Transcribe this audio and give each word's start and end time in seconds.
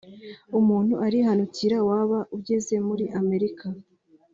umuntu 0.59 0.93
arihanukira 1.05 1.77
waba 1.89 2.19
ugeze 2.37 2.75
muri 2.87 3.05
Amerika 3.19 3.65